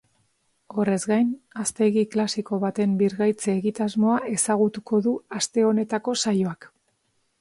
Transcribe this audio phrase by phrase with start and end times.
[0.83, 1.27] Horrez gain,
[1.63, 6.71] haztegi klasiko baten birgaitze-egitasmoa ezagutuko du aste honetako saioak.